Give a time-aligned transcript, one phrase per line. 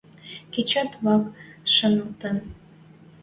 [0.53, 1.23] Кечӓт вӓк
[1.73, 2.37] шаналтын